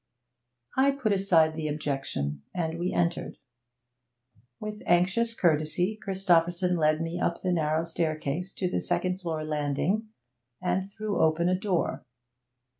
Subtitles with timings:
[0.75, 3.37] I put aside the objection, and we entered.
[4.59, 10.09] With anxious courtesy Christopherson led me up the narrow staircase to the second floor landing,
[10.59, 12.03] and threw open a door.